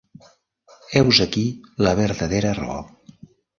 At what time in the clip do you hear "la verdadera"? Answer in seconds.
1.87-2.57